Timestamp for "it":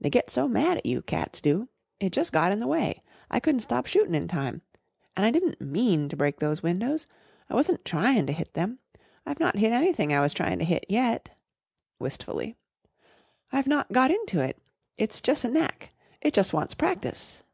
2.00-2.10, 14.40-14.60, 16.20-16.34